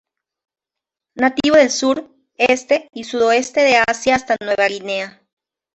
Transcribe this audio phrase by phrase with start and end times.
[1.13, 5.21] Nativo del sur, este y sudoeste de Asia hasta Nueva Guinea.